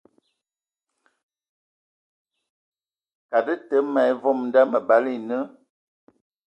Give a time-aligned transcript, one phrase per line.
[3.29, 5.37] Kad tə ma vom nda məbala e nə.